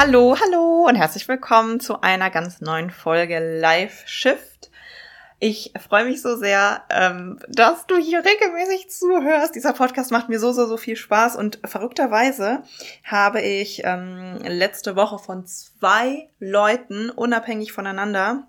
[0.00, 4.70] Hallo, hallo und herzlich willkommen zu einer ganz neuen Folge Live Shift.
[5.40, 9.56] Ich freue mich so sehr, ähm, dass du hier regelmäßig zuhörst.
[9.56, 12.62] Dieser Podcast macht mir so, so, so viel Spaß und verrückterweise
[13.02, 18.46] habe ich ähm, letzte Woche von zwei Leuten unabhängig voneinander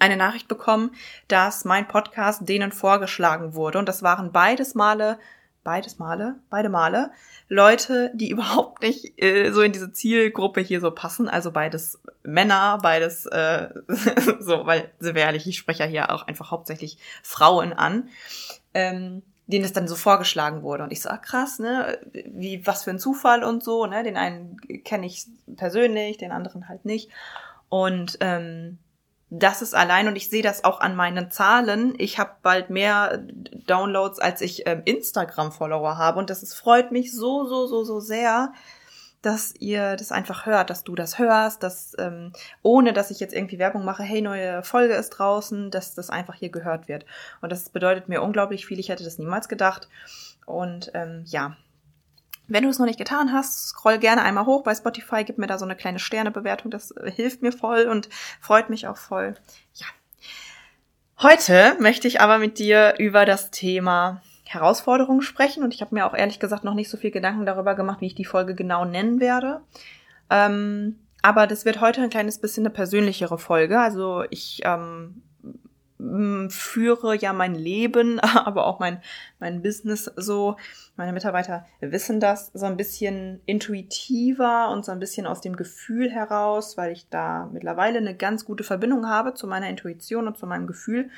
[0.00, 0.90] eine Nachricht bekommen,
[1.28, 3.78] dass mein Podcast denen vorgeschlagen wurde.
[3.78, 5.20] Und das waren beides Male
[5.64, 7.10] beides Male, beide Male,
[7.48, 11.28] Leute, die überhaupt nicht äh, so in diese Zielgruppe hier so passen.
[11.28, 13.68] Also beides Männer, beides äh,
[14.38, 18.08] so, weil, wir ehrlich, ich spreche ja hier auch einfach hauptsächlich Frauen an.
[18.74, 20.84] Ähm, denen es dann so vorgeschlagen wurde.
[20.84, 24.16] Und ich so, ah, krass, ne, wie, was für ein Zufall und so, ne, den
[24.16, 27.10] einen kenne ich persönlich, den anderen halt nicht.
[27.68, 28.78] Und ähm,
[29.38, 31.94] das ist allein und ich sehe das auch an meinen Zahlen.
[31.98, 33.24] Ich habe bald mehr
[33.66, 38.00] Downloads, als ich ähm, Instagram-Follower habe und das ist, freut mich so, so, so, so
[38.00, 38.52] sehr,
[39.22, 43.34] dass ihr das einfach hört, dass du das hörst, dass ähm, ohne dass ich jetzt
[43.34, 47.06] irgendwie Werbung mache, hey, neue Folge ist draußen, dass das einfach hier gehört wird.
[47.40, 48.78] Und das bedeutet mir unglaublich viel.
[48.78, 49.88] Ich hätte das niemals gedacht.
[50.44, 51.56] Und ähm, ja,
[52.46, 55.46] wenn du es noch nicht getan hast, scroll gerne einmal hoch bei Spotify, gib mir
[55.46, 58.08] da so eine kleine Sternebewertung, das äh, hilft mir voll und
[58.40, 59.34] freut mich auch voll.
[59.74, 59.86] Ja.
[61.22, 66.06] Heute möchte ich aber mit dir über das Thema Herausforderungen sprechen und ich habe mir
[66.06, 68.84] auch ehrlich gesagt noch nicht so viel Gedanken darüber gemacht, wie ich die Folge genau
[68.84, 69.62] nennen werde.
[70.28, 73.80] Ähm, aber das wird heute ein kleines bisschen eine persönlichere Folge.
[73.80, 75.22] Also ich ähm,
[76.48, 79.00] führe ja mein Leben, aber auch mein,
[79.40, 80.56] mein Business so.
[80.96, 86.08] Meine Mitarbeiter wissen das so ein bisschen intuitiver und so ein bisschen aus dem Gefühl
[86.10, 90.46] heraus, weil ich da mittlerweile eine ganz gute Verbindung habe zu meiner Intuition und zu
[90.46, 91.10] meinem Gefühl.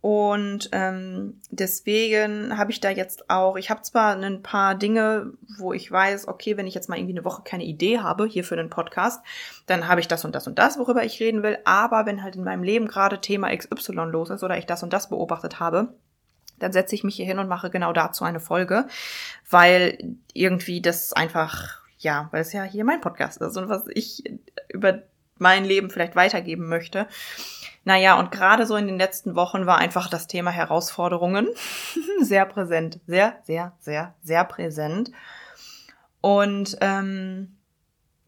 [0.00, 5.74] Und ähm, deswegen habe ich da jetzt auch, ich habe zwar ein paar Dinge, wo
[5.74, 8.56] ich weiß, okay, wenn ich jetzt mal irgendwie eine Woche keine Idee habe hier für
[8.56, 9.22] den Podcast,
[9.66, 11.58] dann habe ich das und das und das, worüber ich reden will.
[11.64, 14.92] Aber wenn halt in meinem Leben gerade Thema XY los ist oder ich das und
[14.94, 15.92] das beobachtet habe,
[16.58, 18.86] dann setze ich mich hier hin und mache genau dazu eine Folge,
[19.50, 24.24] weil irgendwie das einfach, ja, weil es ja hier mein Podcast ist und was ich
[24.68, 25.02] über
[25.36, 27.06] mein Leben vielleicht weitergeben möchte.
[27.84, 31.48] Naja, und gerade so in den letzten Wochen war einfach das Thema Herausforderungen
[32.20, 33.00] sehr präsent.
[33.06, 35.10] Sehr, sehr, sehr, sehr präsent.
[36.20, 37.56] Und ähm,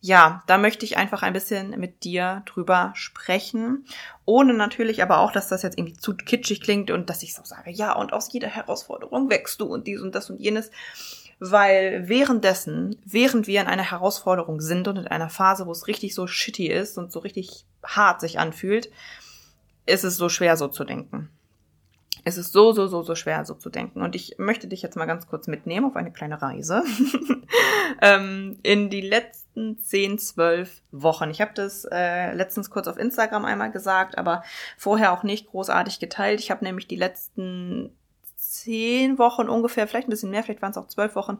[0.04, 3.86] ja, da möchte ich einfach ein bisschen mit dir drüber sprechen.
[4.24, 7.44] Ohne natürlich aber auch, dass das jetzt irgendwie zu kitschig klingt und dass ich so
[7.44, 10.72] sage, ja, und aus jeder Herausforderung wächst du und dies und das und jenes.
[11.38, 16.16] Weil währenddessen, während wir in einer Herausforderung sind und in einer Phase, wo es richtig
[16.16, 18.90] so shitty ist und so richtig hart sich anfühlt,
[19.86, 21.28] ist es so schwer, so zu denken.
[22.24, 24.00] Es ist so, so, so, so schwer, so zu denken.
[24.00, 26.84] Und ich möchte dich jetzt mal ganz kurz mitnehmen auf eine kleine Reise
[28.00, 31.30] ähm, in die letzten zehn, zwölf Wochen.
[31.30, 34.44] Ich habe das äh, letztens kurz auf Instagram einmal gesagt, aber
[34.78, 36.38] vorher auch nicht großartig geteilt.
[36.38, 37.90] Ich habe nämlich die letzten
[38.36, 41.38] zehn Wochen ungefähr, vielleicht ein bisschen mehr, vielleicht waren es auch zwölf Wochen,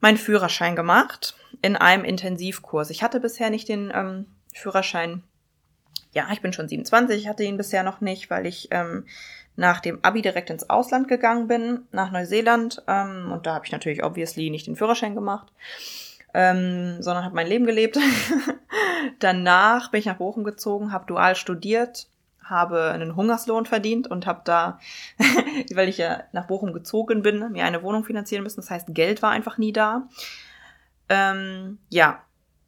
[0.00, 2.90] meinen Führerschein gemacht in einem Intensivkurs.
[2.90, 5.24] Ich hatte bisher nicht den ähm, Führerschein
[6.14, 9.04] ja, ich bin schon 27, ich hatte ihn bisher noch nicht, weil ich ähm,
[9.56, 12.82] nach dem Abi direkt ins Ausland gegangen bin, nach Neuseeland.
[12.86, 15.52] Ähm, und da habe ich natürlich obviously nicht den Führerschein gemacht,
[16.32, 17.98] ähm, sondern habe mein Leben gelebt.
[19.18, 22.08] Danach bin ich nach Bochum gezogen, habe dual studiert,
[22.42, 24.78] habe einen Hungerslohn verdient und habe da,
[25.74, 28.60] weil ich ja nach Bochum gezogen bin, mir eine Wohnung finanzieren müssen.
[28.60, 30.08] Das heißt, Geld war einfach nie da.
[31.08, 32.22] Ähm, ja,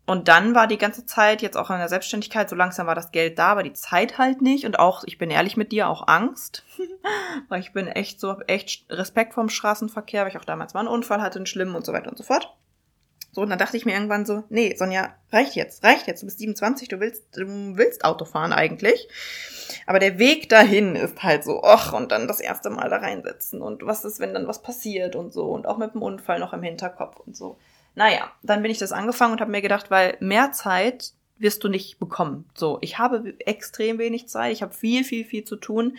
[0.06, 3.10] und dann war die ganze Zeit, jetzt auch in der Selbstständigkeit, so langsam war das
[3.10, 4.64] Geld da, aber die Zeit halt nicht.
[4.64, 6.62] Und auch, ich bin ehrlich mit dir, auch Angst.
[7.48, 10.88] weil ich bin echt so, echt Respekt vorm Straßenverkehr, weil ich auch damals mal einen
[10.88, 12.56] Unfall hatte, einen schlimmen und so weiter und so fort.
[13.32, 16.22] So, und dann dachte ich mir irgendwann so, nee, Sonja, reicht jetzt, reicht jetzt.
[16.22, 19.08] Du bist 27, du willst, du willst Auto fahren eigentlich.
[19.86, 23.60] Aber der Weg dahin ist halt so, och, und dann das erste Mal da reinsetzen
[23.60, 25.46] und was ist, wenn dann was passiert und so.
[25.46, 27.58] Und auch mit dem Unfall noch im Hinterkopf und so.
[27.96, 31.68] Naja, dann bin ich das angefangen und habe mir gedacht, weil mehr Zeit wirst du
[31.68, 32.48] nicht bekommen.
[32.54, 35.98] So, ich habe extrem wenig Zeit, ich habe viel, viel, viel zu tun,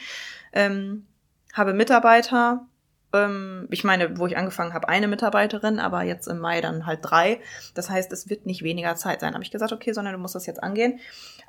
[0.53, 1.05] ähm,
[1.51, 2.65] habe Mitarbeiter,
[3.13, 6.99] Ähm, ich meine, wo ich angefangen habe, eine Mitarbeiterin, aber jetzt im Mai dann halt
[7.03, 7.39] drei.
[7.73, 9.33] Das heißt, es wird nicht weniger Zeit sein.
[9.33, 10.99] Habe ich gesagt, okay, sondern du musst das jetzt angehen.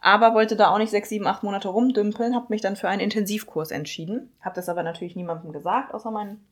[0.00, 3.00] Aber wollte da auch nicht sechs, sieben, acht Monate rumdümpeln, habe mich dann für einen
[3.00, 4.30] Intensivkurs entschieden.
[4.40, 6.46] Habe das aber natürlich niemandem gesagt, außer meinen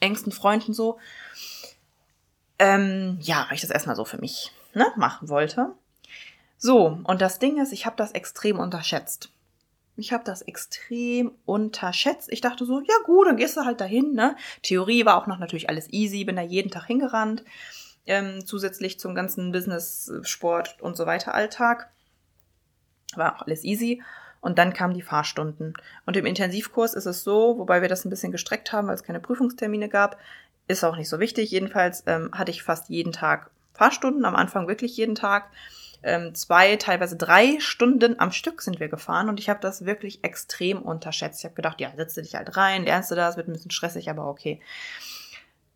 [0.00, 0.98] engsten Freunden so.
[2.58, 5.72] Ähm, ja, weil ich das erstmal so für mich ne, machen wollte.
[6.56, 9.30] So, und das Ding ist, ich habe das extrem unterschätzt.
[9.96, 12.28] Ich habe das extrem unterschätzt.
[12.32, 14.14] Ich dachte so, ja gut, dann gehst du halt dahin.
[14.14, 14.36] Ne?
[14.62, 17.44] Theorie war auch noch natürlich alles easy, bin da jeden Tag hingerannt.
[18.06, 21.90] Ähm, zusätzlich zum ganzen Business, Sport und so weiter Alltag.
[23.14, 24.02] War auch alles easy.
[24.44, 25.72] Und dann kamen die Fahrstunden.
[26.04, 29.02] Und im Intensivkurs ist es so, wobei wir das ein bisschen gestreckt haben, weil es
[29.02, 30.18] keine Prüfungstermine gab,
[30.68, 31.50] ist auch nicht so wichtig.
[31.50, 35.50] Jedenfalls ähm, hatte ich fast jeden Tag Fahrstunden, am Anfang wirklich jeden Tag
[36.02, 40.22] ähm, zwei, teilweise drei Stunden am Stück sind wir gefahren und ich habe das wirklich
[40.22, 41.38] extrem unterschätzt.
[41.40, 44.10] Ich habe gedacht, ja, setze dich halt rein, lernst du das, wird ein bisschen stressig,
[44.10, 44.60] aber okay.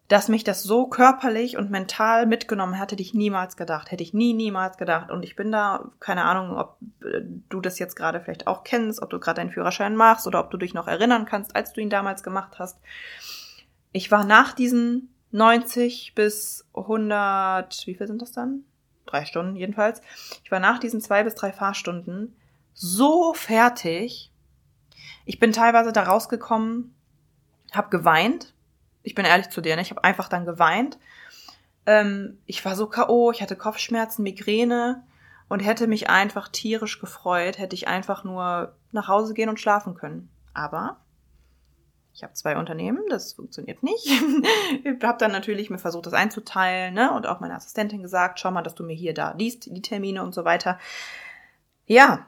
[0.09, 3.91] Dass mich das so körperlich und mental mitgenommen hätte ich niemals gedacht.
[3.91, 5.11] Hätte ich nie, niemals gedacht.
[5.11, 9.03] Und ich bin da, keine Ahnung, ob äh, du das jetzt gerade vielleicht auch kennst,
[9.03, 11.81] ob du gerade deinen Führerschein machst oder ob du dich noch erinnern kannst, als du
[11.83, 12.79] ihn damals gemacht hast.
[13.93, 18.65] Ich war nach diesen 90 bis 100, wie viel sind das dann?
[19.09, 20.01] drei Stunden jedenfalls.
[20.45, 22.37] Ich war nach diesen zwei bis drei Fahrstunden
[22.75, 24.31] so fertig.
[25.25, 26.95] Ich bin teilweise da rausgekommen,
[27.73, 28.55] habe geweint.
[29.03, 29.83] Ich bin ehrlich zu dir, ne?
[29.83, 30.99] ich habe einfach dann geweint.
[31.87, 35.05] Ähm, ich war so KO, ich hatte Kopfschmerzen, Migräne
[35.49, 39.95] und hätte mich einfach tierisch gefreut, hätte ich einfach nur nach Hause gehen und schlafen
[39.95, 40.29] können.
[40.53, 41.01] Aber
[42.19, 44.07] ich habe zwei Unternehmen, das funktioniert nicht.
[44.85, 47.13] ich habe dann natürlich mir versucht, das einzuteilen, ne?
[47.13, 50.23] Und auch meiner Assistentin gesagt, schau mal, dass du mir hier da liest, die Termine
[50.25, 50.79] und so weiter.
[51.87, 52.27] Ja,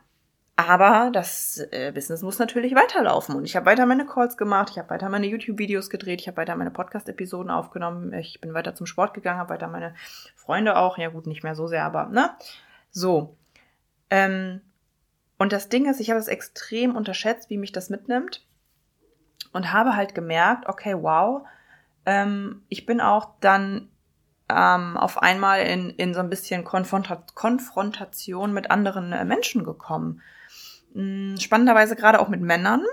[0.56, 3.35] aber das äh, Business muss natürlich weiterlaufen.
[3.35, 6.37] Und ich habe weiter meine Calls gemacht, ich habe weiter meine YouTube-Videos gedreht, ich habe
[6.37, 9.94] weiter meine Podcast-Episoden aufgenommen, ich bin weiter zum Sport gegangen, habe weiter meine
[10.37, 12.31] Freunde auch, ja gut, nicht mehr so sehr, aber ne?
[12.91, 13.37] So.
[14.11, 14.61] Ähm,
[15.38, 18.44] und das Ding ist, ich habe es extrem unterschätzt, wie mich das mitnimmt
[19.53, 21.46] und habe halt gemerkt, okay, wow,
[22.06, 23.88] ähm, ich bin auch dann
[24.49, 30.20] ähm, auf einmal in, in so ein bisschen Konfronta Konfrontation mit anderen äh, Menschen gekommen.
[31.39, 32.85] Spannenderweise gerade auch mit Männern,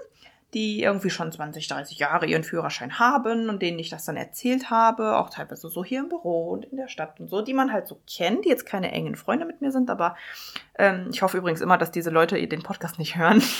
[0.54, 4.70] die irgendwie schon 20, 30 Jahre ihren Führerschein haben und denen ich das dann erzählt
[4.70, 7.74] habe, auch teilweise so hier im Büro und in der Stadt und so, die man
[7.74, 10.16] halt so kennt, die jetzt keine engen Freunde mit mir sind, aber
[10.78, 13.42] ähm, ich hoffe übrigens immer, dass diese Leute den Podcast nicht hören.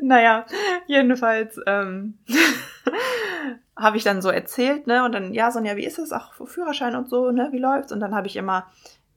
[0.00, 0.46] Naja,
[0.86, 2.18] jedenfalls ähm,
[3.76, 5.04] habe ich dann so erzählt, ne?
[5.04, 6.12] Und dann, ja, Sonja, wie ist es?
[6.12, 7.48] Ach, Führerschein und so, ne?
[7.52, 7.92] Wie läuft's?
[7.92, 8.66] Und dann habe ich immer,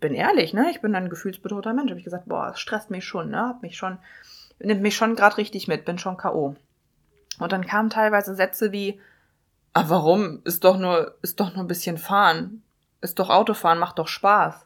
[0.01, 0.69] bin ehrlich, ne?
[0.71, 1.89] Ich bin ein gefühlsbedrohter Mensch.
[1.89, 3.48] Habe ich gesagt, boah, es stresst mich schon, ne?
[3.48, 4.00] Hab mich schon,
[4.59, 6.56] nimmt mich schon gerade richtig mit, bin schon K.O.
[7.39, 9.00] Und dann kamen teilweise Sätze wie,
[9.74, 10.42] ah, warum?
[10.44, 12.63] Ist doch nur, ist doch nur ein bisschen fahren.
[13.00, 14.65] Ist doch Autofahren, macht doch Spaß.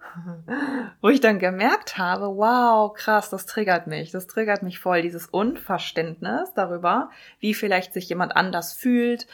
[1.00, 4.10] Wo ich dann gemerkt habe, wow, krass, das triggert mich.
[4.10, 9.26] Das triggert mich voll, dieses Unverständnis darüber, wie vielleicht sich jemand anders fühlt.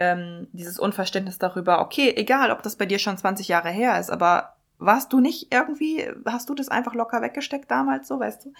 [0.00, 4.10] Ähm, dieses Unverständnis darüber, okay, egal, ob das bei dir schon 20 Jahre her ist,
[4.10, 8.52] aber warst du nicht irgendwie, hast du das einfach locker weggesteckt damals, so weißt du?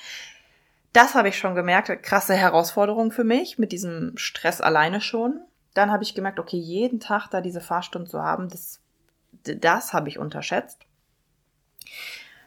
[0.92, 5.40] Das habe ich schon gemerkt, krasse Herausforderung für mich, mit diesem Stress alleine schon.
[5.74, 8.80] Dann habe ich gemerkt, okay, jeden Tag da diese Fahrstunde zu haben, das,
[9.44, 10.80] das habe ich unterschätzt.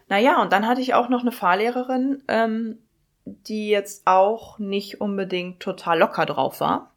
[0.08, 2.78] Naja, und dann hatte ich auch noch eine Fahrlehrerin, ähm,
[3.24, 6.92] die jetzt auch nicht unbedingt total locker drauf war.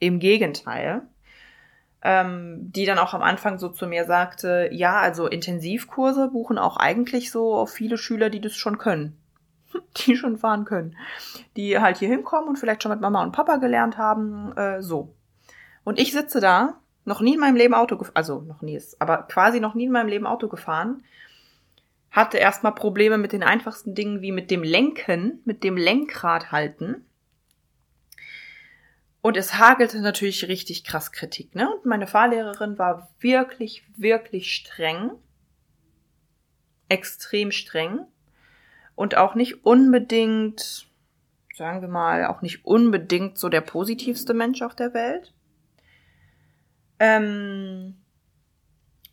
[0.00, 1.02] Im Gegenteil.
[2.06, 6.76] Ähm, die dann auch am Anfang so zu mir sagte, ja, also Intensivkurse buchen auch
[6.76, 9.18] eigentlich so viele Schüler, die das schon können.
[9.96, 10.96] Die schon fahren können.
[11.56, 15.14] Die halt hier hinkommen und vielleicht schon mit Mama und Papa gelernt haben, äh, so.
[15.82, 19.22] Und ich sitze da, noch nie in meinem Leben Auto also noch nie ist, aber
[19.22, 21.02] quasi noch nie in meinem Leben Auto gefahren
[22.14, 27.04] hatte erstmal Probleme mit den einfachsten Dingen wie mit dem Lenken, mit dem Lenkrad halten.
[29.24, 31.74] Und es hagelte natürlich richtig krass Kritik, ne?
[31.74, 35.12] Und meine Fahrlehrerin war wirklich, wirklich streng.
[36.90, 38.06] Extrem streng.
[38.94, 40.88] Und auch nicht unbedingt,
[41.54, 45.32] sagen wir mal, auch nicht unbedingt so der positivste Mensch auf der Welt.
[46.98, 47.96] Ähm,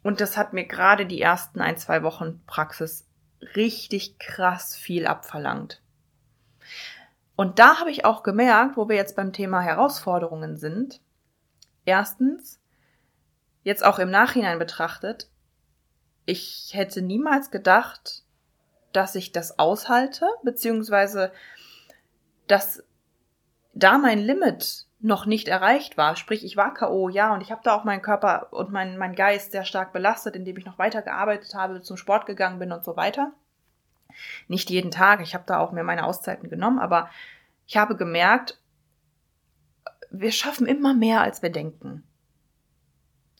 [0.03, 3.07] und das hat mir gerade die ersten ein, zwei Wochen Praxis
[3.55, 5.81] richtig krass viel abverlangt.
[7.35, 11.01] Und da habe ich auch gemerkt, wo wir jetzt beim Thema Herausforderungen sind.
[11.85, 12.59] Erstens,
[13.63, 15.29] jetzt auch im Nachhinein betrachtet,
[16.25, 18.23] ich hätte niemals gedacht,
[18.93, 21.31] dass ich das aushalte, beziehungsweise
[22.47, 22.83] dass
[23.73, 27.61] da mein Limit noch nicht erreicht war, sprich ich war KO, ja, und ich habe
[27.63, 31.01] da auch meinen Körper und meinen mein Geist sehr stark belastet, indem ich noch weiter
[31.01, 33.33] gearbeitet habe, zum Sport gegangen bin und so weiter.
[34.47, 37.09] Nicht jeden Tag, ich habe da auch mir meine Auszeiten genommen, aber
[37.67, 38.59] ich habe gemerkt,
[40.11, 42.03] wir schaffen immer mehr, als wir denken.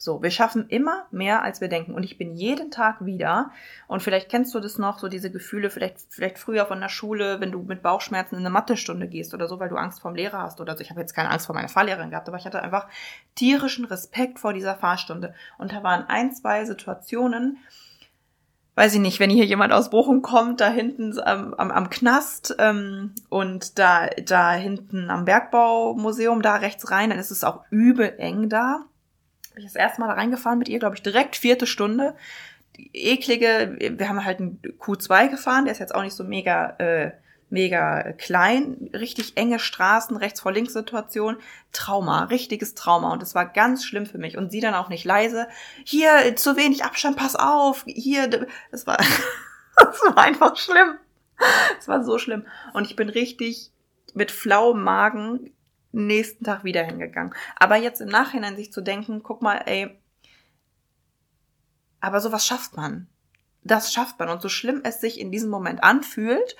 [0.02, 1.94] So, wir schaffen immer mehr, als wir denken.
[1.94, 3.52] Und ich bin jeden Tag wieder,
[3.86, 7.40] und vielleicht kennst du das noch, so diese Gefühle, vielleicht, vielleicht früher von der Schule,
[7.40, 10.38] wenn du mit Bauchschmerzen in eine Mathestunde gehst oder so, weil du Angst vorm Lehrer
[10.38, 10.80] hast oder so.
[10.80, 12.88] Ich habe jetzt keine Angst vor meiner Fahrlehrerin gehabt, aber ich hatte einfach
[13.36, 15.36] tierischen Respekt vor dieser Fahrstunde.
[15.56, 17.58] Und da waren ein, zwei Situationen,
[18.74, 22.56] weiß ich nicht, wenn hier jemand aus Bochum kommt, da hinten am, am, am Knast
[22.58, 28.14] ähm, und da, da hinten am Bergbaumuseum, da rechts rein, dann ist es auch übel
[28.18, 28.86] eng da
[29.54, 32.14] bin ich das erste Mal da reingefahren mit ihr, glaube ich, direkt vierte Stunde.
[32.76, 36.74] Die eklige, wir haben halt einen Q2 gefahren, der ist jetzt auch nicht so mega,
[36.78, 37.12] äh,
[37.52, 41.36] mega klein, richtig enge Straßen, rechts vor links Situation,
[41.70, 45.04] Trauma, richtiges Trauma und das war ganz schlimm für mich und sie dann auch nicht
[45.04, 45.46] leise,
[45.84, 48.26] hier zu wenig Abstand, pass auf, hier,
[48.70, 48.96] das war,
[49.76, 50.98] das war einfach schlimm.
[51.78, 53.70] Es war so schlimm und ich bin richtig
[54.14, 55.52] mit flauem Magen
[55.92, 57.34] nächsten Tag wieder hingegangen.
[57.56, 59.98] Aber jetzt im Nachhinein sich zu denken, guck mal, ey,
[62.00, 63.08] aber sowas schafft man.
[63.62, 64.28] Das schafft man.
[64.28, 66.56] Und so schlimm es sich in diesem Moment anfühlt,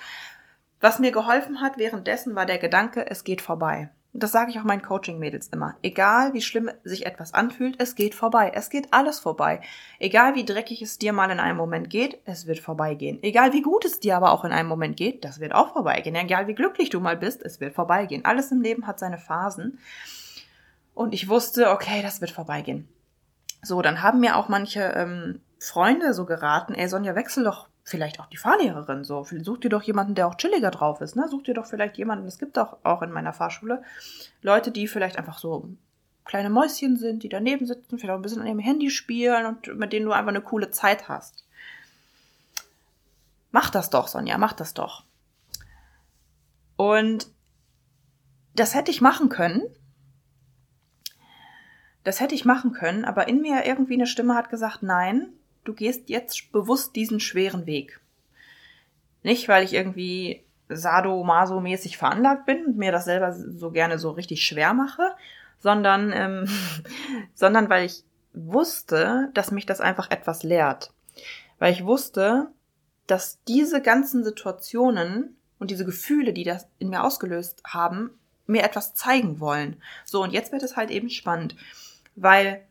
[0.83, 3.89] was mir geholfen hat währenddessen war der Gedanke, es geht vorbei.
[4.11, 5.77] Das sage ich auch meinen Coaching-Mädels immer.
[5.81, 8.51] Egal wie schlimm sich etwas anfühlt, es geht vorbei.
[8.53, 9.61] Es geht alles vorbei.
[9.97, 13.23] Egal wie dreckig es dir mal in einem Moment geht, es wird vorbeigehen.
[13.23, 16.17] Egal wie gut es dir aber auch in einem Moment geht, das wird auch vorbeigehen.
[16.17, 18.25] Egal wie glücklich du mal bist, es wird vorbeigehen.
[18.25, 19.79] Alles im Leben hat seine Phasen.
[20.93, 22.89] Und ich wusste, okay, das wird vorbeigehen.
[23.61, 28.19] So, dann haben mir auch manche ähm, Freunde so geraten, ey Sonja, wechsel doch vielleicht
[28.19, 29.23] auch die Fahrlehrerin so.
[29.23, 31.15] Such dir doch jemanden, der auch chilliger drauf ist.
[31.15, 31.27] Ne?
[31.29, 33.83] Such dir doch vielleicht jemanden, es gibt auch, auch in meiner Fahrschule
[34.41, 35.69] Leute, die vielleicht einfach so
[36.25, 39.77] kleine Mäuschen sind, die daneben sitzen, vielleicht auch ein bisschen an ihrem Handy spielen und
[39.77, 41.45] mit denen du einfach eine coole Zeit hast.
[43.51, 45.03] Mach das doch, Sonja, mach das doch.
[46.77, 47.27] Und
[48.55, 49.63] das hätte ich machen können.
[52.03, 55.29] Das hätte ich machen können, aber in mir irgendwie eine Stimme hat gesagt, nein,
[55.63, 57.99] du gehst jetzt bewusst diesen schweren Weg.
[59.23, 64.45] Nicht, weil ich irgendwie sado-maso-mäßig veranlagt bin und mir das selber so gerne so richtig
[64.45, 65.15] schwer mache,
[65.59, 66.47] sondern, ähm,
[67.33, 68.03] sondern weil ich
[68.33, 70.91] wusste, dass mich das einfach etwas lehrt.
[71.59, 72.49] Weil ich wusste,
[73.07, 78.11] dass diese ganzen Situationen und diese Gefühle, die das in mir ausgelöst haben,
[78.45, 79.81] mir etwas zeigen wollen.
[80.03, 81.55] So, und jetzt wird es halt eben spannend,
[82.15, 82.65] weil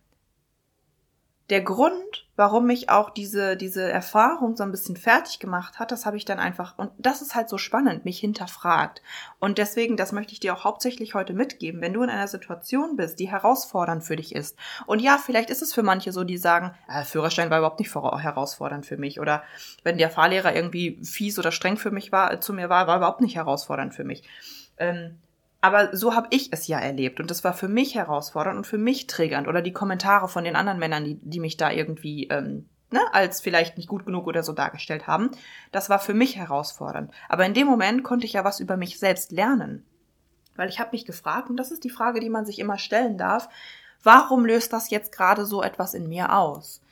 [1.53, 6.07] der Grund, warum mich auch diese, diese Erfahrung so ein bisschen fertig gemacht hat, das
[6.07, 9.03] habe ich dann einfach, und das ist halt so spannend, mich hinterfragt.
[9.39, 12.97] Und deswegen, das möchte ich dir auch hauptsächlich heute mitgeben, wenn du in einer Situation
[12.97, 14.57] bist, die herausfordernd für dich ist.
[14.87, 17.95] Und ja, vielleicht ist es für manche so, die sagen, äh, Führerschein war überhaupt nicht
[17.95, 19.21] herausfordernd für mich.
[19.21, 19.43] Oder
[19.85, 23.21] wenn der Fahrlehrer irgendwie fies oder streng für mich war, zu mir war, war überhaupt
[23.21, 24.27] nicht herausfordernd für mich.
[24.79, 25.19] Ähm,
[25.63, 28.79] aber so habe ich es ja erlebt und das war für mich herausfordernd und für
[28.79, 32.69] mich triggernd oder die Kommentare von den anderen Männern, die, die mich da irgendwie ähm,
[32.91, 35.31] ne, als vielleicht nicht gut genug oder so dargestellt haben,
[35.71, 37.13] das war für mich herausfordernd.
[37.29, 39.87] Aber in dem Moment konnte ich ja was über mich selbst lernen.
[40.57, 43.17] Weil ich habe mich gefragt, und das ist die Frage, die man sich immer stellen
[43.17, 43.49] darf,
[44.03, 46.83] warum löst das jetzt gerade so etwas in mir aus?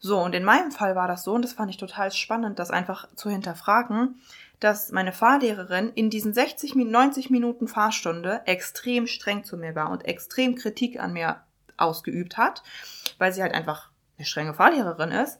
[0.00, 2.70] So, und in meinem Fall war das so, und das fand ich total spannend, das
[2.70, 4.20] einfach zu hinterfragen,
[4.60, 10.04] dass meine Fahrlehrerin in diesen 60, 90 Minuten Fahrstunde extrem streng zu mir war und
[10.04, 11.40] extrem Kritik an mir
[11.76, 12.62] ausgeübt hat,
[13.18, 15.38] weil sie halt einfach eine strenge Fahrlehrerin ist.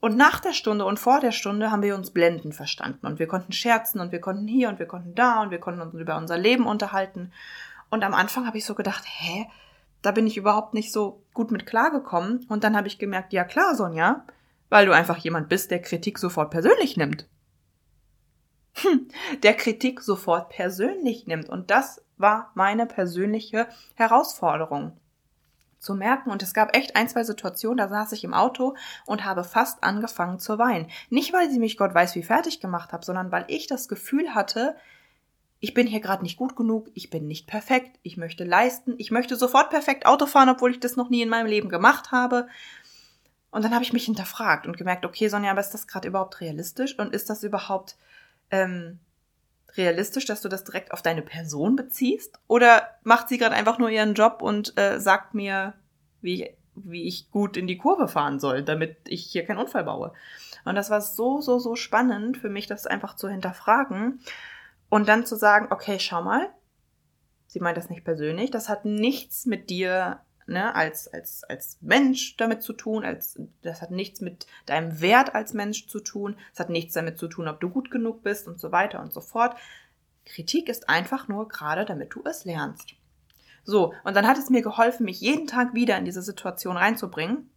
[0.00, 3.26] Und nach der Stunde und vor der Stunde haben wir uns blendend verstanden und wir
[3.26, 6.16] konnten scherzen und wir konnten hier und wir konnten da und wir konnten uns über
[6.16, 7.32] unser Leben unterhalten.
[7.90, 9.46] Und am Anfang habe ich so gedacht, hä,
[10.00, 12.46] da bin ich überhaupt nicht so gut mit klargekommen.
[12.48, 14.24] Und dann habe ich gemerkt, ja klar, Sonja,
[14.70, 17.26] weil du einfach jemand bist, der Kritik sofort persönlich nimmt.
[19.42, 21.48] Der Kritik sofort persönlich nimmt.
[21.48, 24.96] Und das war meine persönliche Herausforderung
[25.78, 26.30] zu merken.
[26.30, 29.82] Und es gab echt ein, zwei Situationen, da saß ich im Auto und habe fast
[29.82, 30.88] angefangen zu weinen.
[31.08, 34.34] Nicht, weil sie mich Gott weiß wie fertig gemacht hat, sondern weil ich das Gefühl
[34.34, 34.76] hatte,
[35.58, 39.10] ich bin hier gerade nicht gut genug, ich bin nicht perfekt, ich möchte leisten, ich
[39.10, 42.48] möchte sofort perfekt Auto fahren, obwohl ich das noch nie in meinem Leben gemacht habe.
[43.50, 46.40] Und dann habe ich mich hinterfragt und gemerkt, okay, Sonja, aber ist das gerade überhaupt
[46.40, 47.96] realistisch und ist das überhaupt
[48.50, 48.98] ähm,
[49.76, 52.38] realistisch, dass du das direkt auf deine Person beziehst?
[52.48, 55.74] Oder macht sie gerade einfach nur ihren Job und äh, sagt mir,
[56.20, 60.12] wie, wie ich gut in die Kurve fahren soll, damit ich hier keinen Unfall baue?
[60.64, 64.20] Und das war so, so, so spannend für mich, das einfach zu hinterfragen
[64.88, 66.50] und dann zu sagen, okay, schau mal,
[67.50, 68.52] Sie meint das nicht persönlich.
[68.52, 73.80] Das hat nichts mit dir ne, als, als, als Mensch damit zu tun, als, das
[73.80, 77.48] hat nichts mit deinem Wert als Mensch zu tun, es hat nichts damit zu tun,
[77.48, 79.56] ob du gut genug bist und so weiter und so fort.
[80.26, 82.94] Kritik ist einfach nur gerade, damit du es lernst.
[83.64, 87.50] So, und dann hat es mir geholfen, mich jeden Tag wieder in diese Situation reinzubringen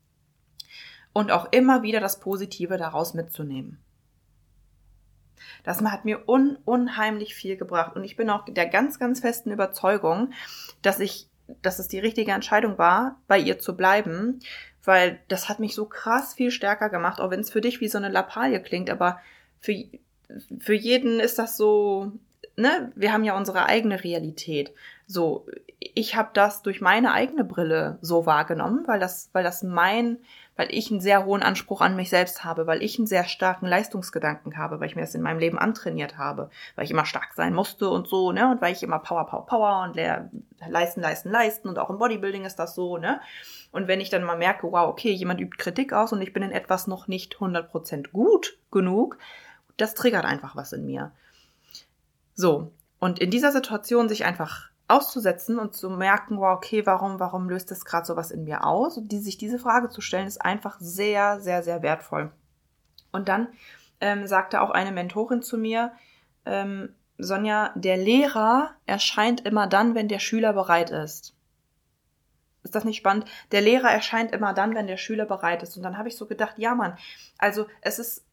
[1.14, 3.80] und auch immer wieder das Positive daraus mitzunehmen.
[5.64, 7.96] Das hat mir un unheimlich viel gebracht.
[7.96, 10.32] Und ich bin auch der ganz, ganz festen Überzeugung,
[10.82, 11.30] dass ich,
[11.62, 14.40] dass es die richtige Entscheidung war, bei ihr zu bleiben,
[14.84, 17.88] weil das hat mich so krass viel stärker gemacht, auch wenn es für dich wie
[17.88, 19.20] so eine Lappalie klingt, aber
[19.60, 19.76] für,
[20.60, 22.12] für jeden ist das so,
[22.58, 24.74] ne, wir haben ja unsere eigene Realität.
[25.08, 25.46] So,
[25.80, 30.18] ich habe das durch meine eigene Brille so wahrgenommen, weil das, weil das mein,
[30.56, 33.66] weil ich einen sehr hohen Anspruch an mich selbst habe, weil ich einen sehr starken
[33.66, 37.34] Leistungsgedanken habe, weil ich mir das in meinem Leben antrainiert habe, weil ich immer stark
[37.34, 39.96] sein musste und so, ne, und weil ich immer Power, Power, Power und
[40.70, 43.20] leisten, leisten, leisten und auch im Bodybuilding ist das so, ne.
[43.72, 46.44] Und wenn ich dann mal merke, wow, okay, jemand übt Kritik aus und ich bin
[46.44, 49.18] in etwas noch nicht 100% gut genug,
[49.78, 51.12] das triggert einfach was in mir.
[52.36, 52.72] So.
[53.00, 57.72] Und in dieser Situation sich einfach auszusetzen und zu merken, wow, okay, warum, warum löst
[57.72, 58.98] das gerade sowas in mir aus?
[58.98, 62.32] Und die, sich diese Frage zu stellen, ist einfach sehr, sehr, sehr wertvoll.
[63.12, 63.48] Und dann
[64.02, 65.94] ähm, sagte auch eine Mentorin zu mir,
[66.46, 71.36] ähm, Sonja, der Lehrer erscheint immer dann, wenn der Schüler bereit ist.
[72.64, 73.26] Ist das nicht spannend?
[73.52, 75.78] Der Lehrer erscheint immer dann, wenn der Schüler bereit ist.
[75.78, 76.98] Und dann habe ich so gedacht, ja, Mann,
[77.38, 78.26] also es ist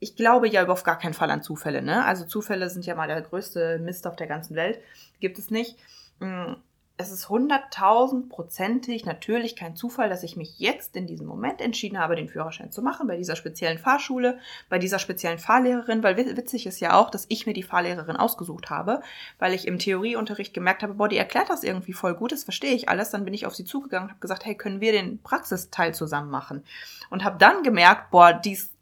[0.00, 2.04] ich glaube ja auf gar keinen Fall an Zufälle, ne?
[2.04, 4.80] Also Zufälle sind ja mal der größte Mist auf der ganzen Welt.
[5.20, 5.76] Gibt es nicht.
[6.20, 6.54] Mm,
[6.96, 12.14] es ist hunderttausendprozentig natürlich kein Zufall, dass ich mich jetzt in diesem Moment entschieden habe,
[12.14, 16.78] den Führerschein zu machen, bei dieser speziellen Fahrschule, bei dieser speziellen Fahrlehrerin, weil witzig ist
[16.78, 19.00] ja auch, dass ich mir die Fahrlehrerin ausgesucht habe,
[19.40, 22.74] weil ich im Theorieunterricht gemerkt habe, boah, die erklärt das irgendwie voll gut, das verstehe
[22.74, 23.10] ich alles.
[23.10, 26.30] Dann bin ich auf sie zugegangen und habe gesagt, hey, können wir den Praxisteil zusammen
[26.30, 26.62] machen?
[27.10, 28.73] Und habe dann gemerkt, boah, die ist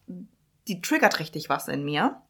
[0.72, 2.22] die triggert richtig was in mir.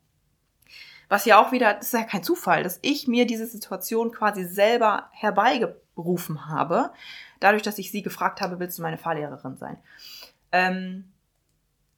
[1.08, 4.44] Was ja auch wieder, das ist ja kein Zufall, dass ich mir diese Situation quasi
[4.44, 6.90] selber herbeigerufen habe,
[7.38, 9.78] dadurch, dass ich sie gefragt habe, willst du meine Fahrlehrerin sein?
[10.52, 11.12] Ähm,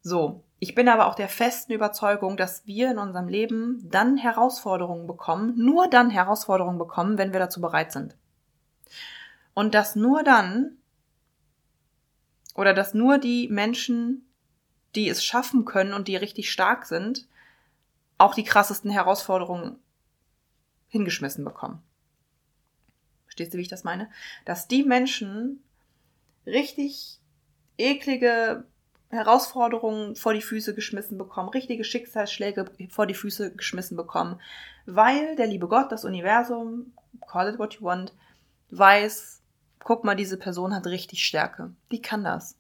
[0.02, 5.07] so, ich bin aber auch der festen Überzeugung, dass wir in unserem Leben dann Herausforderungen
[5.07, 8.16] bekommen, nur dann Herausforderungen bekommen, wenn wir dazu bereit sind.
[9.54, 10.76] Und dass nur dann,
[12.54, 14.26] oder dass nur die Menschen
[14.94, 17.26] die es schaffen können und die richtig stark sind,
[18.18, 19.76] auch die krassesten Herausforderungen
[20.88, 21.83] hingeschmissen bekommen.
[23.24, 24.09] Verstehst du, wie ich das meine?
[24.44, 25.62] Dass die Menschen
[26.46, 27.18] richtig
[27.76, 28.64] eklige
[29.11, 34.40] Herausforderungen vor die Füße geschmissen bekommen, richtige Schicksalsschläge vor die Füße geschmissen bekommen,
[34.87, 36.92] weil der liebe Gott, das Universum,
[37.26, 38.12] call it what you want,
[38.70, 39.40] weiß,
[39.80, 41.72] guck mal, diese Person hat richtig Stärke.
[41.90, 42.57] Die kann das.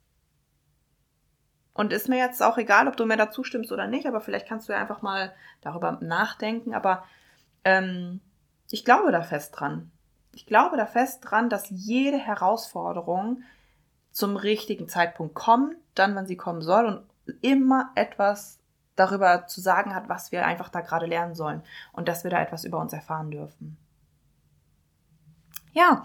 [1.74, 4.48] Und ist mir jetzt auch egal, ob du mir dazu stimmst oder nicht, aber vielleicht
[4.48, 6.72] kannst du ja einfach mal darüber nachdenken.
[6.72, 7.04] Aber
[7.64, 8.20] ähm,
[8.70, 9.90] ich glaube da fest dran.
[10.32, 13.42] Ich glaube da fest dran, dass jede Herausforderung
[14.12, 17.02] zum richtigen Zeitpunkt kommt, dann, wenn sie kommen soll und
[17.42, 18.60] immer etwas
[18.96, 22.40] darüber zu sagen hat, was wir einfach da gerade lernen sollen und dass wir da
[22.40, 23.76] etwas über uns erfahren dürfen.
[25.72, 26.04] Ja,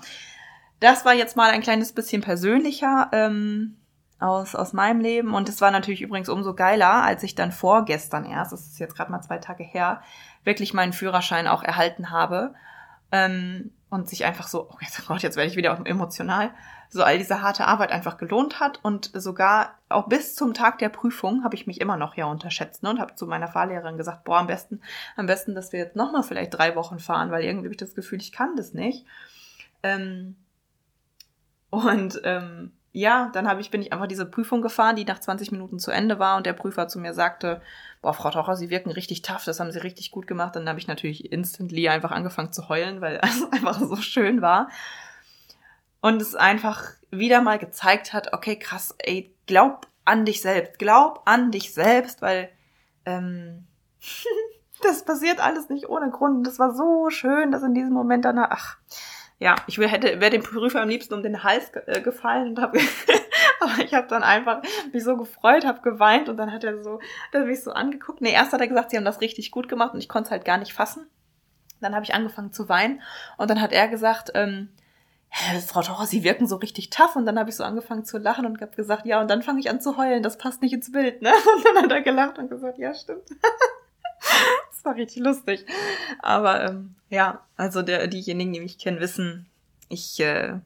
[0.80, 3.10] das war jetzt mal ein kleines bisschen persönlicher.
[3.12, 3.79] Ähm,
[4.20, 5.34] aus, aus meinem Leben.
[5.34, 8.96] Und es war natürlich übrigens umso geiler, als ich dann vorgestern erst, das ist jetzt
[8.96, 10.02] gerade mal zwei Tage her,
[10.44, 12.54] wirklich meinen Führerschein auch erhalten habe.
[13.12, 14.78] Ähm, und sich einfach so, oh
[15.08, 16.52] Gott, jetzt werde ich wieder emotional,
[16.90, 18.80] so all diese harte Arbeit einfach gelohnt hat.
[18.84, 22.84] Und sogar auch bis zum Tag der Prüfung habe ich mich immer noch ja unterschätzt
[22.84, 22.92] ne?
[22.92, 24.82] und habe zu meiner Fahrlehrerin gesagt, boah, am besten,
[25.16, 27.96] am besten, dass wir jetzt nochmal vielleicht drei Wochen fahren, weil irgendwie habe ich das
[27.96, 29.06] Gefühl, ich kann das nicht.
[29.82, 30.36] Ähm,
[31.72, 35.52] und ähm, ja, dann habe ich, bin ich einfach diese Prüfung gefahren, die nach 20
[35.52, 37.62] Minuten zu Ende war und der Prüfer zu mir sagte,
[38.02, 40.56] boah, Frau Tocher, Sie wirken richtig tough, das haben Sie richtig gut gemacht.
[40.56, 44.70] Dann habe ich natürlich instantly einfach angefangen zu heulen, weil es einfach so schön war.
[46.02, 51.22] Und es einfach wieder mal gezeigt hat, okay, krass, ey, glaub an dich selbst, glaub
[51.26, 52.50] an dich selbst, weil
[53.06, 53.68] ähm,
[54.82, 56.48] das passiert alles nicht ohne Grund.
[56.48, 58.78] Das war so schön, dass in diesem Moment dann, ach,
[59.40, 62.80] ja, ich hätte wäre dem Prüfer am liebsten um den Hals äh, gefallen und habe
[63.60, 64.62] aber ich habe dann einfach
[64.94, 67.00] mich so gefreut, habe geweint und dann hat er so,
[67.34, 68.22] hat mich so angeguckt.
[68.22, 70.32] Nee, erst hat er gesagt, sie haben das richtig gut gemacht und ich konnte es
[70.32, 71.08] halt gar nicht fassen.
[71.82, 73.02] Dann habe ich angefangen zu weinen
[73.38, 74.70] und dann hat er gesagt, ähm,
[75.68, 77.16] Frau Taucher, Sie wirken so richtig tough.
[77.16, 79.60] Und dann habe ich so angefangen zu lachen und habe gesagt, ja, und dann fange
[79.60, 81.32] ich an zu heulen, das passt nicht ins Bild, ne?
[81.56, 83.30] Und dann hat er gelacht und gesagt, ja, stimmt.
[84.80, 85.66] das war richtig lustig.
[86.22, 89.46] Aber ähm, ja, also der, diejenigen, die mich kennen, wissen,
[89.90, 90.60] ich äh,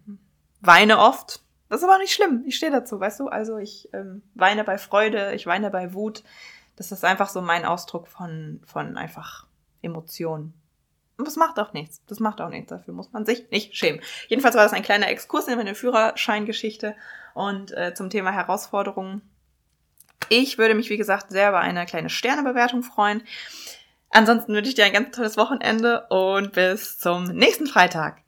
[0.62, 1.42] weine oft.
[1.70, 2.44] Das ist aber nicht schlimm.
[2.46, 3.28] Ich stehe dazu, weißt du?
[3.28, 6.24] Also ich ähm, weine bei Freude, ich weine bei Wut.
[6.76, 9.48] Das ist einfach so mein Ausdruck von, von einfach
[9.82, 10.54] Emotionen.
[11.18, 12.02] Und das macht auch nichts.
[12.06, 12.70] Das macht auch nichts.
[12.70, 14.02] Dafür muss man sich nicht schämen.
[14.28, 16.96] Jedenfalls war das ein kleiner Exkurs in meine Führerscheingeschichte
[17.34, 19.22] und äh, zum Thema Herausforderungen.
[20.30, 23.24] Ich würde mich, wie gesagt, sehr über eine kleine Sternebewertung freuen.
[24.14, 28.23] Ansonsten wünsche ich dir ein ganz tolles Wochenende und bis zum nächsten Freitag.